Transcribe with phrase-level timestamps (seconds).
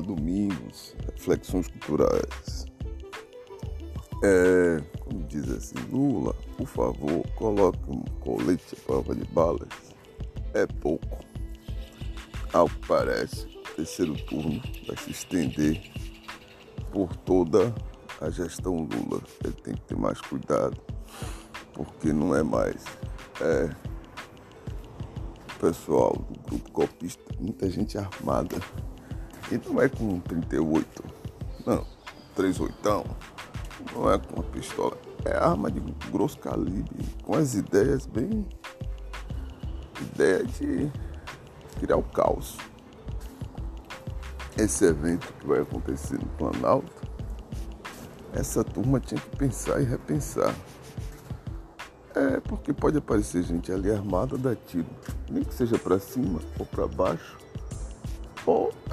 [0.00, 2.66] Domingos, reflexões culturais.
[4.24, 9.68] É, como diz assim, Lula, por favor, coloque um colete à prova de balas.
[10.54, 11.18] É pouco.
[12.52, 15.82] Ao que parece, o terceiro turno vai se estender
[16.92, 17.74] por toda
[18.20, 19.22] a gestão Lula.
[19.42, 20.80] Ele tem que ter mais cuidado,
[21.72, 22.84] porque não é mais.
[23.40, 23.70] É,
[25.62, 28.56] pessoal do grupo golpista, muita gente armada
[29.52, 31.04] e não é com 38,
[31.66, 31.86] não,
[32.34, 32.74] 38,
[33.94, 35.78] não é com uma pistola, é arma de
[36.10, 38.46] grosso calibre, com as ideias bem.
[40.00, 40.90] ideia de
[41.78, 42.56] criar o caos.
[44.56, 47.06] Esse evento que vai acontecer no Planalto,
[48.32, 50.54] essa turma tinha que pensar e repensar.
[52.14, 54.86] É porque pode aparecer gente ali armada da tiro,
[55.30, 57.38] nem que seja para cima ou para baixo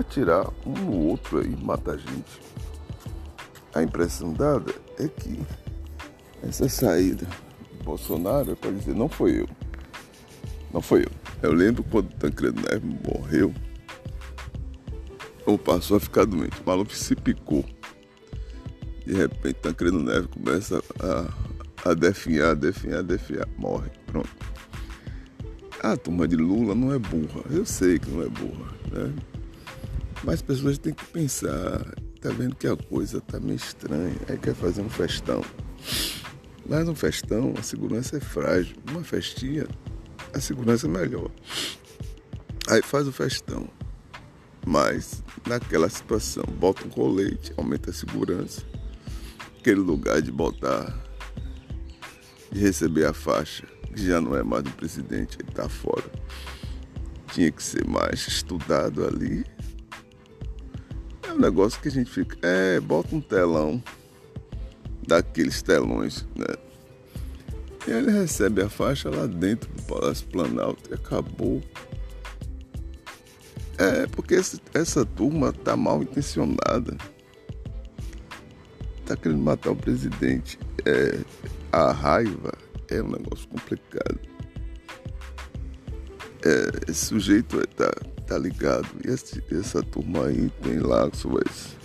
[0.01, 2.41] atirar um no outro aí, mata a gente.
[3.73, 5.39] A impressão dada é que
[6.43, 7.27] essa saída
[7.77, 9.49] do Bolsonaro é para dizer, não foi eu.
[10.73, 11.11] Não foi eu.
[11.41, 13.53] Eu lembro quando Tancredo Neves morreu,
[15.45, 16.61] ou passou a ficar doente.
[16.61, 17.65] O maluco se picou.
[19.05, 23.47] De repente, Tancredo Neves começa a, a definhar, definhar, definhar.
[23.57, 23.89] Morre.
[24.05, 24.29] Pronto.
[25.81, 27.41] A turma de Lula não é burra.
[27.49, 28.73] Eu sei que não é burra.
[28.91, 29.13] Né?
[30.23, 31.83] Mas as pessoas têm que pensar,
[32.19, 35.43] tá vendo que a coisa tá meio estranha, aí quer fazer um festão.
[36.67, 38.75] Mas um festão, a segurança é frágil.
[38.91, 39.65] Uma festinha,
[40.33, 41.31] a segurança é melhor.
[42.67, 43.67] Aí faz o festão.
[44.65, 48.61] Mas naquela situação, bota um colete, aumenta a segurança.
[49.57, 50.95] Aquele lugar de botar,
[52.51, 56.05] de receber a faixa, que já não é mais do presidente, ele tá fora.
[57.33, 59.43] Tinha que ser mais estudado ali
[61.29, 62.37] é um negócio que a gente fica.
[62.41, 63.81] É, bota um telão
[65.07, 66.55] daqueles telões, né?
[67.87, 71.61] E ele recebe a faixa lá dentro do Palácio Planalto e acabou.
[73.77, 76.97] É, porque esse, essa turma tá mal intencionada.
[79.05, 80.59] Tá querendo matar o presidente.
[80.85, 81.19] É,
[81.71, 82.53] a raiva
[82.89, 84.19] é um negócio complicado.
[86.43, 87.91] É, esse sujeito tá,
[88.29, 88.87] tá ligado.
[89.03, 91.75] E essa turma aí tem lá suas,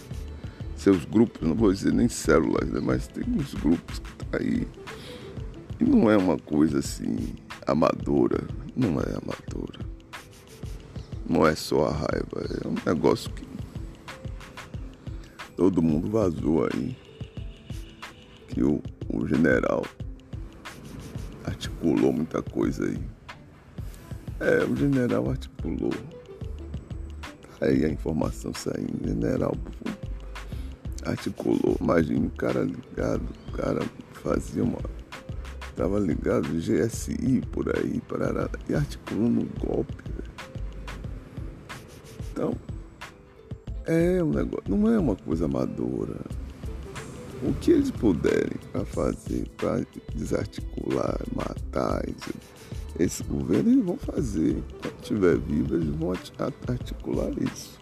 [0.77, 2.81] seus grupos, não vou dizer nem células, né?
[2.83, 4.69] mas tem uns grupos que tá aí.
[5.81, 7.35] E não é uma coisa assim
[7.67, 8.47] amadora,
[8.77, 9.81] não é amadora.
[11.27, 13.47] Não é só a raiva, é um negócio que
[15.57, 16.95] todo mundo vazou aí.
[18.49, 19.83] Que o, o general
[21.43, 23.01] articulou muita coisa aí.
[24.41, 25.91] É, o general articulou
[27.61, 29.57] Aí a informação saindo, general
[31.05, 31.77] articulou.
[31.81, 33.81] Imagina o cara ligado, o cara
[34.13, 34.79] fazia uma.
[35.77, 40.05] Tava ligado GSI por aí, parará, e articulando um golpe.
[42.31, 42.55] Então,
[43.85, 46.21] é um negócio, não é uma coisa amadora.
[47.43, 49.85] O que eles puderem para fazer, para
[50.15, 52.03] desarticular, matar,
[52.99, 54.63] esse governo eles vão fazer.
[54.81, 56.13] Quando estiver vivo, eles vão
[56.69, 57.79] articular isso.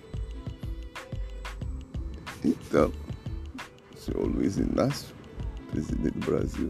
[2.44, 2.92] Então,
[3.96, 5.14] senhor Luiz Inácio,
[5.70, 6.68] presidente do Brasil,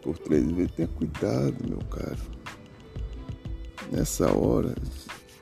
[0.00, 2.16] por três vezes, tenha cuidado, meu caro.
[3.90, 4.74] Nessa hora,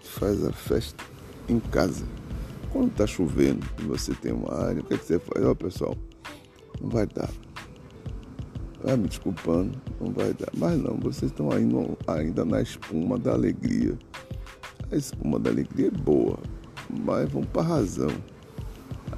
[0.02, 1.04] faz a festa
[1.48, 2.04] em casa.
[2.72, 5.44] Quando está chovendo e você tem uma área, o que, é que você faz?
[5.44, 5.96] Ó, pessoal,
[6.80, 7.30] não vai dar
[8.84, 10.48] ah, me desculpando, não vai dar.
[10.56, 11.76] Mas não, vocês estão ainda,
[12.06, 13.98] ainda na espuma da alegria.
[14.90, 16.38] A espuma da alegria é boa,
[16.88, 18.10] mas vamos para a razão.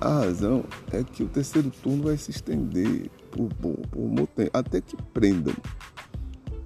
[0.00, 4.80] A razão é que o terceiro turno vai se estender por, por, por tempo, até
[4.80, 5.54] que prendam.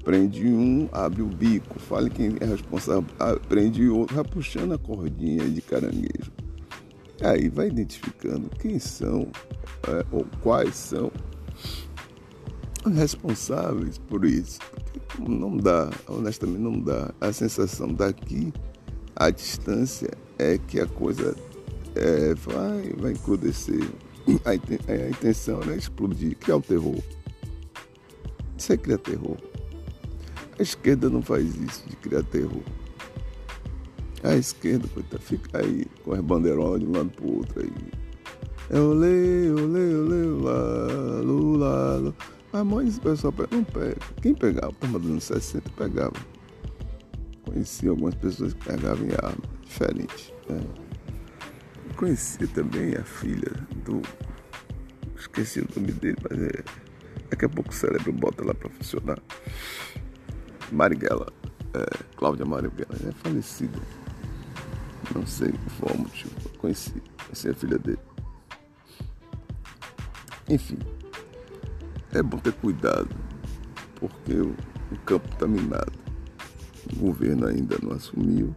[0.03, 3.05] Prende um, abre o bico, fale quem é responsável,
[3.49, 6.33] prende outro, vai puxando a cordinha de caranguejo.
[7.23, 9.29] Aí vai identificando quem são
[9.89, 11.11] é, ou quais são
[12.91, 14.59] responsáveis por isso.
[14.83, 17.13] Porque não dá, honestamente não dá.
[17.21, 18.53] A sensação daqui,
[19.15, 21.37] a distância, é que a coisa
[21.95, 23.89] é, vai, vai encrudecer.
[24.45, 26.99] A, a intenção é explodir, criar o terror.
[28.59, 29.37] Isso é criar terror.
[30.59, 32.63] A esquerda não faz isso de criar terror.
[34.23, 37.71] A esquerda, coitada, fica aí com as bandeirolas de um lado pro outro aí.
[38.71, 42.15] Eu leio, eu leio, eu leio, lá, lula,
[42.65, 43.97] mães, o pessoal não pega.
[44.23, 44.73] Quem pegava?
[44.73, 46.15] Turma dos anos 60 pegava.
[47.45, 50.35] Conheci algumas pessoas que pegavam em arma diferente.
[50.49, 50.61] Né?
[51.97, 53.53] conhecia também a filha
[53.85, 54.03] do.
[55.17, 56.65] Esqueci o nome dele, mas é.
[57.31, 59.19] Daqui a pouco o cérebro bota lá para funcionar.
[60.71, 61.33] Marighella,
[61.75, 63.81] é, Cláudia Marighella, é falecida.
[65.15, 66.35] Não sei qual motivo.
[66.59, 67.99] Conheci, conheci a filha dele.
[70.49, 70.79] Enfim,
[72.17, 73.15] é bom ter cuidado,
[73.97, 74.55] porque o,
[74.91, 75.93] o campo está minado.
[76.93, 78.55] O governo ainda não assumiu.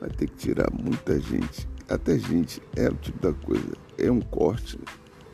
[0.00, 1.68] Vai ter que tirar muita gente.
[1.88, 3.72] Até gente é o tipo da coisa.
[3.96, 4.78] É um corte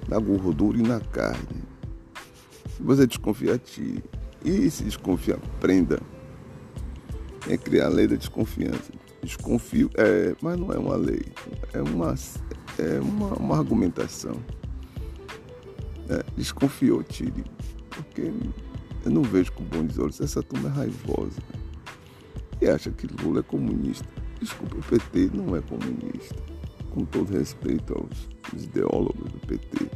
[0.08, 1.62] na gordura e na carne.
[2.76, 4.04] Se você desconfiar, tire.
[4.44, 6.00] E se desconfiar, prenda.
[7.48, 8.92] É criar a lei da desconfiança.
[9.22, 11.24] Desconfio, é, mas não é uma lei.
[11.72, 12.14] É uma,
[12.78, 14.34] é uma, uma argumentação.
[16.40, 17.44] Desconfiou, tire.
[17.90, 18.32] Porque
[19.04, 20.22] eu não vejo com bons olhos.
[20.22, 21.38] Essa turma é raivosa.
[22.62, 24.08] E acha que Lula é comunista.
[24.40, 26.42] Desculpa, o PT não é comunista.
[26.94, 29.90] Com todo respeito aos ideólogos do PT.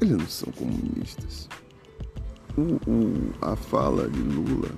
[0.00, 1.50] Eles não são comunistas.
[2.56, 4.70] O, o, a fala de Lula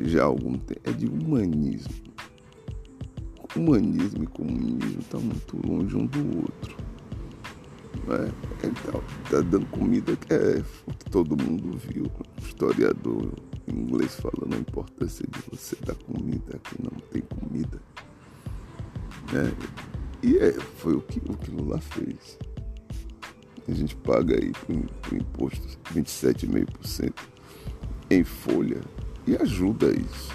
[0.00, 1.94] já há algum tempo é de humanismo.
[3.54, 6.91] Humanismo e comunismo estão muito longe um do outro.
[8.06, 8.32] Né?
[9.30, 10.62] Tá dando comida que é
[10.98, 12.10] que todo mundo viu.
[12.40, 13.32] Historiador
[13.68, 17.80] inglês falando a importância de você dar comida, aqui não tem comida.
[19.32, 19.52] Né?
[20.22, 22.38] E é, foi o que, o que Lula fez.
[23.68, 27.12] A gente paga aí o imposto 27,5%
[28.10, 28.80] em folha
[29.26, 30.32] e ajuda isso.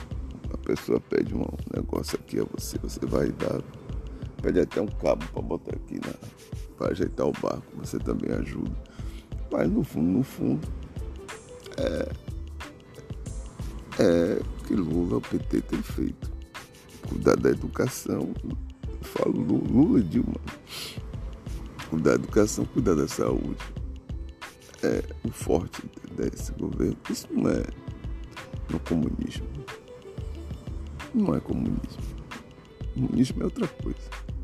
[0.53, 3.61] A pessoa pede um negócio aqui a você, você vai dar.
[4.47, 6.13] Pede até um cabo para botar aqui na,
[6.77, 8.71] para ajeitar o barco, você também ajuda.
[9.51, 10.65] Mas no fundo, no fundo,
[11.75, 12.09] é,
[13.99, 16.31] é que Lula, o PT tem feito.
[17.09, 20.39] Cuidar da educação, eu falo Lula e Dilma.
[21.89, 23.57] Cuidar da educação, cuidar da saúde.
[24.81, 25.83] É o forte
[26.15, 26.95] desse governo.
[27.09, 27.65] Isso não é
[28.71, 29.45] no comunismo.
[31.13, 32.01] Não é comunismo.
[32.93, 34.36] Comunismo é outra coisa.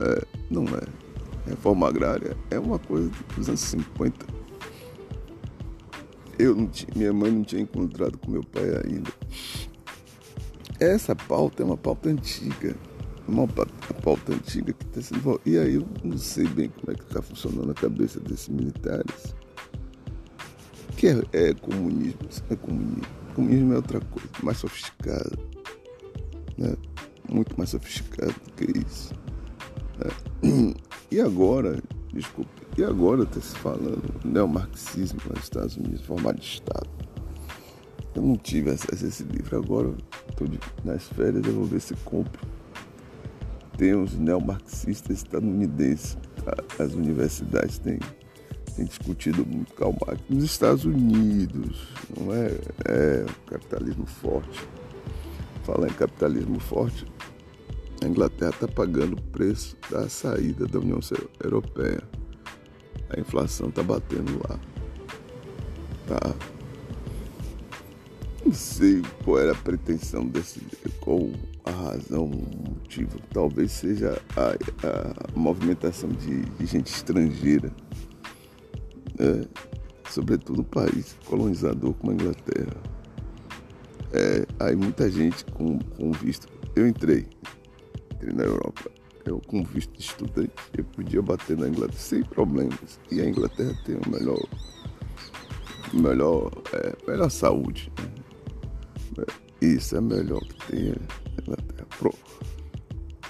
[0.00, 1.08] É, não é.
[1.48, 4.26] Reforma agrária é uma coisa dos anos 50.
[6.38, 9.10] Eu não tinha, minha mãe não tinha encontrado com meu pai ainda.
[10.78, 12.76] Essa pauta é uma pauta antiga.
[13.26, 15.40] Uma pauta antiga que está sendo.
[15.44, 19.34] E aí eu não sei bem como é que está funcionando a cabeça desses militares.
[20.96, 23.02] Que é, é comunismo, é comunismo.
[23.34, 25.38] Comunismo é outra coisa, mais sofisticado.
[26.56, 26.76] Né?
[27.28, 29.12] Muito mais sofisticado do que isso.
[29.98, 30.74] Né?
[31.10, 36.86] E agora, desculpe, e agora está se falando neomarxismo nos Estados Unidos, formado de Estado.
[38.14, 39.94] Eu não tive acesso a esse livro, agora
[40.28, 40.46] estou
[40.84, 42.46] nas férias, eu vou ver se compro.
[43.78, 46.18] Tem os neomarxistas estadunidenses,
[46.78, 48.00] as universidades têm,
[48.76, 50.20] têm discutido muito Karl Marx.
[50.28, 52.50] Nos Estados Unidos, não é,
[52.84, 54.60] é capitalismo forte.
[55.62, 57.06] Falar em capitalismo forte,
[58.02, 61.00] a Inglaterra está pagando o preço da saída da União
[61.42, 62.02] Europeia.
[63.10, 64.58] A inflação está batendo lá.
[66.06, 66.34] Tá.
[68.44, 70.60] Não sei qual era a pretensão desse.
[71.00, 71.30] qual
[71.64, 73.18] a razão, o motivo.
[73.32, 74.50] Talvez seja a,
[74.86, 77.72] a movimentação de, de, gente estrangeira.
[79.18, 79.44] É,
[80.08, 82.76] sobretudo no país colonizador como a Inglaterra.
[84.12, 86.46] É, aí muita gente com, com visto.
[86.76, 87.26] Eu entrei
[88.18, 88.90] entre na Europa.
[89.24, 92.98] Eu, com visto de estudante, eu podia bater na Inglaterra sem problemas.
[93.10, 94.42] E a Inglaterra tem o melhor,
[95.92, 97.92] melhor, é, melhor saúde.
[99.16, 99.24] Né?
[99.60, 101.86] Isso é melhor que tem a Inglaterra.
[101.98, 102.18] Pronto.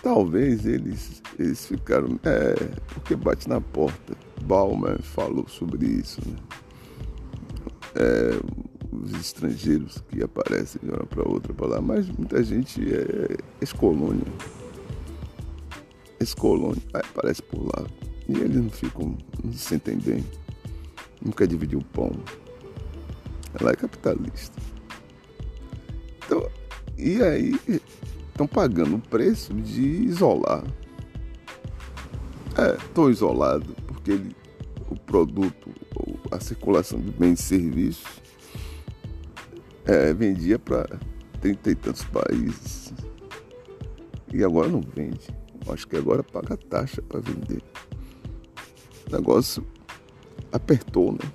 [0.03, 2.19] Talvez eles, eles ficaram.
[2.23, 2.55] É,
[2.95, 4.17] porque bate na porta.
[4.45, 6.21] Bauman falou sobre isso.
[6.25, 6.37] Né?
[7.97, 8.41] É,
[8.93, 14.25] os estrangeiros que aparecem de uma para outra para lá, mas muita gente é ex-colônia
[16.21, 17.87] ex-colônia, aparece por lá.
[18.29, 20.25] E eles não ficam, não se sentem bem.
[21.23, 22.13] Não quer dividir o pão.
[23.59, 24.61] Ela é capitalista.
[26.25, 26.49] Então,
[26.97, 27.59] e aí
[28.29, 30.63] estão pagando o preço de isolar.
[32.57, 34.37] É, estou isolado porque ele,
[34.91, 35.71] o produto,
[36.31, 38.21] a circulação de bens e serviços
[39.87, 40.99] é, vendia para
[41.41, 42.93] trinta e tantos países.
[44.33, 45.29] E agora não vende.
[45.73, 47.63] Acho que agora paga taxa para vender.
[49.09, 49.67] O negócio
[50.53, 51.33] apertou, né?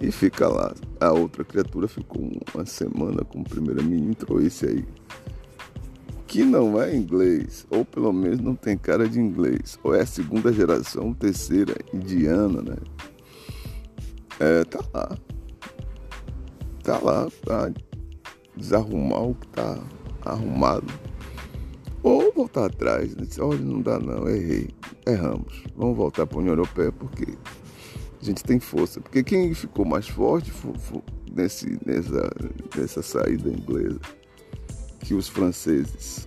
[0.00, 0.74] E fica lá.
[0.98, 4.84] A outra criatura ficou uma semana como primeira-ministra, entrou esse aí,
[6.26, 10.06] que não é inglês, ou pelo menos não tem cara de inglês, ou é a
[10.06, 12.76] segunda geração, terceira, indiana, né?
[14.38, 15.18] É, tá lá.
[16.82, 17.70] Tá lá pra
[18.56, 19.82] desarrumar o que tá
[20.24, 21.09] arrumado.
[22.40, 23.26] Voltar atrás, né?
[23.38, 24.70] olha, não dá não, errei,
[25.06, 25.62] erramos.
[25.76, 27.36] Vamos voltar para a União Europeia porque
[28.18, 28.98] a gente tem força.
[28.98, 32.30] Porque quem ficou mais forte foi, foi nesse, nessa,
[32.74, 34.00] nessa saída inglesa
[35.00, 36.26] que os franceses.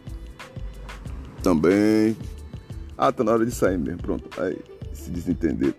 [1.41, 2.15] Também.
[2.95, 4.03] Ah, tá na hora de sair mesmo.
[4.03, 4.29] Pronto.
[4.39, 4.55] Aí
[4.93, 5.73] se desentender.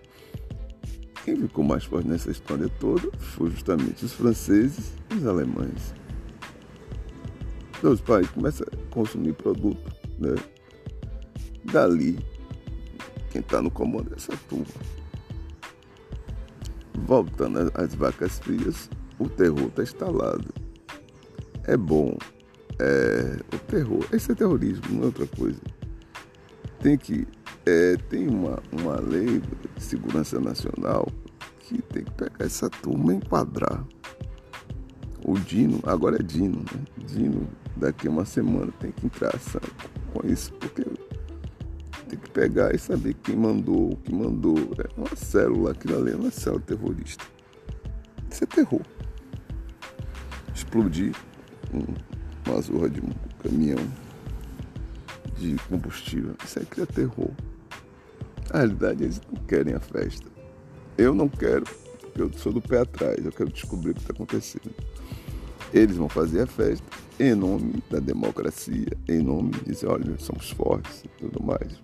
[1.24, 5.94] Quem ficou mais forte nessa história toda foi justamente os franceses e os alemães.
[7.80, 10.34] Os países começam a consumir produto, né?
[11.64, 12.18] Dali,
[13.30, 14.66] quem está no comando é essa turma.
[17.06, 20.52] Voltando às vacas frias, o terror está instalado.
[21.64, 22.16] É bom.
[22.78, 25.60] É, o terror, esse é terrorismo, não é outra coisa.
[26.80, 27.26] Tem que.
[27.66, 31.08] É, tem uma, uma lei de segurança nacional
[31.60, 33.84] que tem que pegar essa turma e enquadrar.
[35.26, 36.84] O Dino, agora é Dino, né?
[37.06, 39.66] Dino, daqui a uma semana tem que entrar sabe,
[40.14, 40.84] com isso, porque
[42.08, 44.56] tem que pegar e saber quem mandou, o que mandou.
[44.78, 47.24] É uma célula, aquilo ali é uma célula terrorista.
[48.30, 48.80] Isso é terror
[50.54, 51.12] explodir
[52.46, 53.10] uma zorra de um
[53.42, 53.78] caminhão
[55.36, 56.34] de combustível.
[56.44, 57.30] Isso aí cria terror.
[58.50, 60.26] A realidade é eles não querem a festa.
[60.96, 61.64] Eu não quero,
[62.00, 64.72] porque eu sou do pé atrás, eu quero descobrir o que está acontecendo.
[65.72, 66.86] Eles vão fazer a festa
[67.18, 71.78] em nome da democracia, em nome de dizer, olha, somos fortes e tudo mais.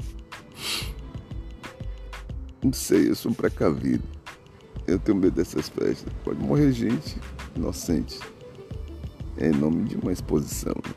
[2.63, 4.05] Não sei, eu sou um precavido.
[4.87, 6.13] Eu tenho medo dessas festas.
[6.25, 7.19] Pode morrer gente
[7.57, 8.19] inocente
[9.39, 10.75] em nome de uma exposição.
[10.87, 10.95] Né?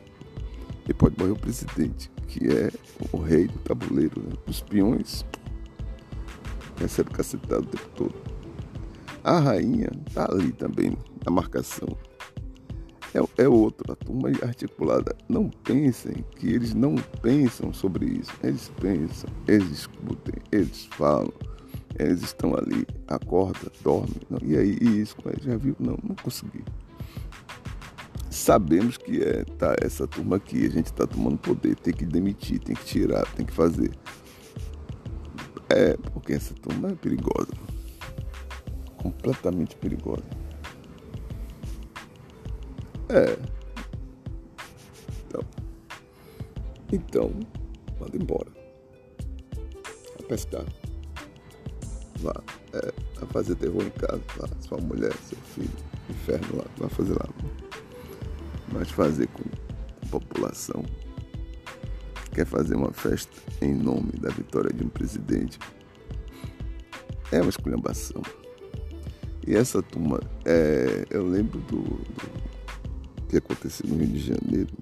[0.90, 2.70] E pode morrer o presidente, que é
[3.12, 4.22] o rei do tabuleiro.
[4.22, 4.34] Né?
[4.48, 5.25] Os peões
[6.78, 8.16] recebe cacetado o tempo todo.
[9.24, 11.88] A rainha está ali também, na marcação.
[13.13, 15.15] É, é outra, turma articulada.
[15.29, 18.32] Não pensem que eles não pensam sobre isso.
[18.43, 21.32] Eles pensam, eles discutem, eles falam,
[22.00, 24.15] eles estão ali, acorda, dorme.
[24.29, 24.39] Não.
[24.41, 25.75] E aí, isso, já viu?
[25.79, 26.63] Não, não consegui
[28.43, 32.60] sabemos que é tá, essa turma aqui, a gente está tomando poder, tem que demitir,
[32.60, 33.91] tem que tirar, tem que fazer.
[35.70, 37.53] É, porque essa turma é perigosa.
[38.98, 40.43] Completamente perigosa.
[43.13, 43.38] É.
[45.27, 45.41] Então.
[46.91, 47.32] Então,
[48.00, 48.51] manda embora.
[50.20, 50.65] A pescar.
[52.20, 52.34] Vá.
[52.74, 54.22] É, a fazer terror em casa.
[54.38, 54.48] Vá.
[54.62, 55.70] Sua mulher, seu filho.
[56.10, 56.65] Inferno lá.
[56.77, 57.29] Vai fazer lá
[58.74, 59.43] mas fazer com
[60.01, 60.84] a população.
[62.34, 65.60] Quer fazer uma festa em nome da vitória de um presidente.
[67.32, 68.22] É uma esculhambação.
[69.48, 72.43] E essa turma, é, eu lembro do, do,
[73.34, 74.74] que aconteceu no Rio de Janeiro,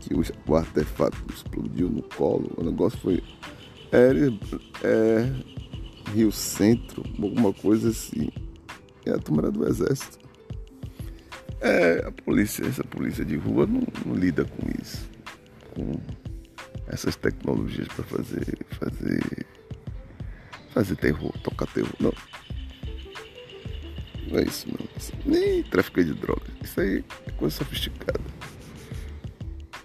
[0.00, 3.22] que o, artefato explodiu no colo, o negócio foi.
[3.90, 4.10] É,
[4.86, 8.30] é, Rio Centro, alguma coisa assim.
[9.06, 10.18] E a turma do exército.
[11.60, 15.08] É, a polícia, essa polícia de rua não, não lida com isso,
[15.74, 15.98] com
[16.86, 19.46] essas tecnologias para fazer, fazer,
[20.72, 22.12] fazer terror, tocar terror, não.
[24.30, 24.86] Não é isso não.
[25.24, 26.57] Nem tráfico de drogas.
[26.62, 28.20] Isso aí é coisa sofisticada.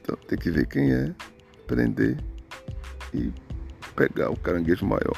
[0.02, 1.14] Então tem que ver quem é,
[1.68, 2.18] prender
[3.14, 3.32] e
[3.96, 5.18] pegar o caranguejo maior.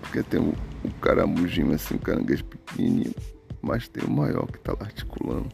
[0.00, 3.14] Porque tem o, o caramujinho assim, caranguejo pequenininho
[3.62, 5.48] mas tem o maior que está lá articulando.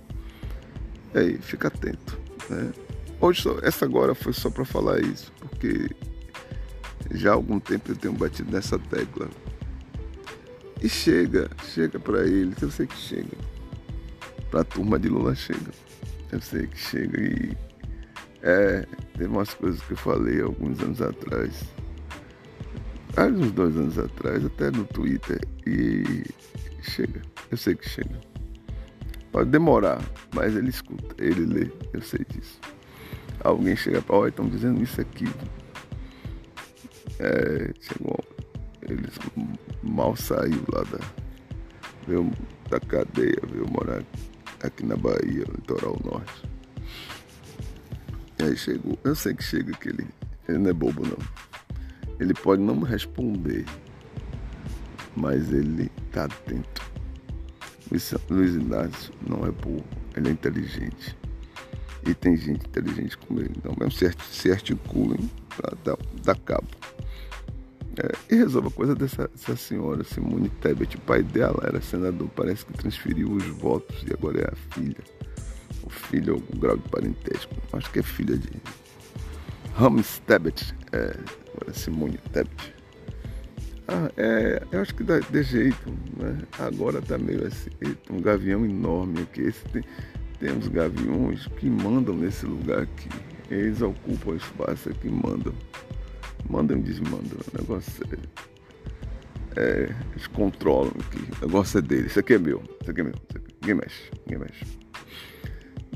[1.15, 2.19] E aí, fica atento.
[2.49, 2.73] Né?
[3.21, 5.91] Hoje, só, essa agora foi só para falar isso, porque
[7.11, 9.29] já há algum tempo eu tenho batido nessa tecla.
[10.81, 13.37] E chega, chega para eles, eu sei que chega.
[14.51, 15.73] Para a turma de Lula chega.
[16.33, 17.57] Eu sei que chega e
[18.43, 18.87] é,
[19.17, 21.65] tem umas coisas que eu falei alguns anos atrás.
[23.17, 25.41] Há uns dois anos atrás, até no Twitter.
[25.67, 26.25] E
[26.83, 27.21] chega.
[27.51, 28.21] Eu sei que chega.
[29.33, 30.01] Pode demorar,
[30.35, 32.59] mas ele escuta, ele lê, eu sei disso.
[33.45, 35.27] Alguém chega para, olha, estão dizendo isso aqui.
[37.19, 38.19] É, chegou,
[38.83, 39.13] eles
[39.83, 40.99] mal saiu lá da,
[42.07, 42.31] veio
[42.71, 44.38] da cadeia, veio morar aqui
[44.85, 46.43] na Bahia, litoral norte.
[48.41, 50.07] E aí chegou, eu sei que chega que ele,
[50.49, 51.19] ele não é bobo não.
[52.21, 53.65] Ele pode não responder,
[55.17, 56.89] mas ele está atento.
[58.31, 59.85] Luiz Inácio não é burro,
[60.17, 61.17] ele é inteligente.
[62.07, 63.53] E tem gente inteligente como ele.
[63.57, 63.93] Então, mesmo
[64.31, 66.69] se articulem para dar, dar cabo.
[67.99, 70.97] É, e resolva a coisa dessa, dessa senhora, Simone Tebet.
[70.99, 75.03] Pai dela era senador, parece que transferiu os votos e agora é a filha.
[75.83, 77.53] O filho é o grau de parentesco.
[77.73, 78.51] Acho que é filha de
[79.75, 80.73] Ramos Tebet.
[80.93, 81.17] É,
[81.49, 82.75] agora é Simone Tebet.
[83.89, 86.39] Ah, é, eu acho que dá de jeito, né?
[86.59, 87.71] Agora tá meio assim,
[88.11, 89.41] um gavião enorme aqui.
[89.41, 89.83] Esse tem,
[90.39, 93.09] tem uns gaviões que mandam nesse lugar aqui.
[93.51, 95.53] Eles ocupam o espaço aqui, mandam.
[96.49, 97.39] Mandam e desmandam.
[97.53, 98.05] O negócio
[99.57, 101.43] é, é, Eles controlam aqui.
[101.43, 102.11] O negócio é deles.
[102.13, 102.63] Isso aqui é meu.
[102.81, 103.15] Isso aqui é meu.
[103.15, 103.55] Aqui.
[103.61, 104.11] Ninguém mexe.
[104.27, 104.79] Ninguém mexe.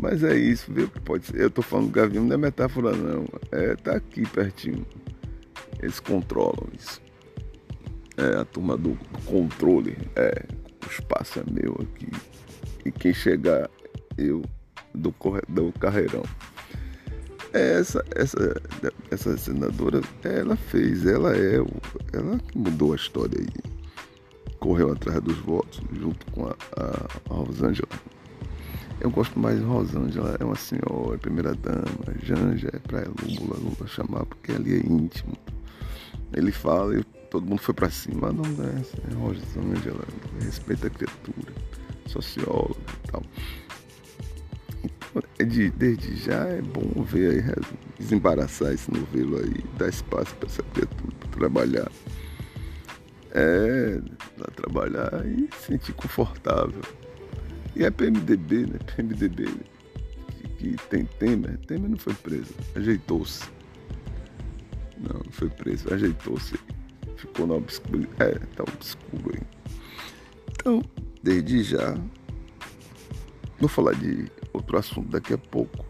[0.01, 1.41] Mas é isso, que pode ser.
[1.41, 3.25] Eu tô falando gavião, não é metáfora não.
[3.53, 4.85] É, tá aqui pertinho.
[5.81, 7.01] Eles controlam isso.
[8.17, 9.97] É a turma do, do controle.
[10.17, 10.45] É,
[10.85, 12.09] o espaço é meu aqui.
[12.85, 13.71] E quem chegar,
[14.19, 14.43] eu
[14.93, 15.15] do,
[15.49, 16.25] do carreirão.
[17.55, 18.63] É essa, essa,
[19.11, 21.57] essa senadora, ela fez, ela é,
[22.13, 23.73] ela mudou a história aí.
[24.59, 27.89] Correu atrás dos votos, junto com a, a, a Rosângela.
[29.01, 31.85] Eu gosto mais de Rosângela, é uma senhora, primeira dama.
[32.23, 35.37] Janja é pra Lula, Lula chamar, porque ali é íntimo.
[36.33, 38.33] Ele fala e todo mundo foi para cima.
[38.33, 40.05] Não desce, é Rosângela,
[40.41, 41.53] respeita a criatura,
[42.07, 43.23] socióloga e tal.
[45.39, 47.55] É de, desde já é bom ver aí,
[47.99, 51.93] desembaraçar esse novelo aí, dar espaço para essa criatura pra trabalhar.
[53.35, 54.01] É,
[54.37, 56.83] pra trabalhar e se sentir confortável.
[57.75, 58.79] E é PMDB, né?
[58.95, 59.49] PMDB
[60.59, 61.59] que, que tem Temer.
[61.67, 63.45] Temer não foi preso, ajeitou-se.
[64.99, 66.55] Não, não foi preso, ajeitou-se.
[67.17, 68.09] Ficou no obscuro.
[68.19, 69.43] É, tá obscuro aí.
[70.51, 70.83] Então,
[71.23, 71.97] desde já,
[73.63, 75.85] vou falar de outro assunto daqui a pouco,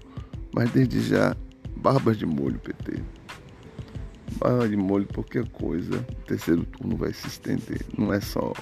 [0.54, 1.34] mas desde já,
[1.74, 3.02] barbas de molho, PT.
[4.38, 7.80] Barba de molho, qualquer coisa, o terceiro turno vai se estender.
[7.96, 8.52] Não é só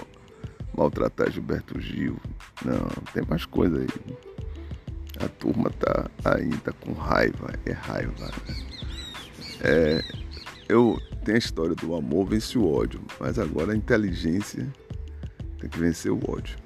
[0.77, 2.17] maltratar Gilberto Gil.
[2.63, 4.15] Não, tem mais coisa aí.
[5.19, 8.27] A turma tá aí, tá com raiva, é raiva.
[8.47, 8.55] Né?
[9.59, 10.03] É,
[10.69, 14.65] eu tenho a história do amor vence o ódio, mas agora a inteligência
[15.59, 16.60] tem que vencer o ódio.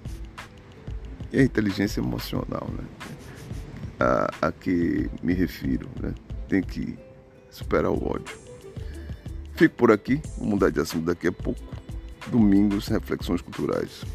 [1.35, 2.85] E a inteligência emocional, né?
[3.99, 6.13] A, a que me refiro, né?
[6.47, 6.97] Tem que
[7.51, 8.33] superar o ódio.
[9.53, 11.59] Fico por aqui, vou mudar de assunto daqui a pouco.
[12.27, 14.05] Domingos, reflexões culturais.